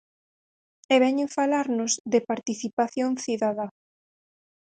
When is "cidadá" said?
3.23-3.67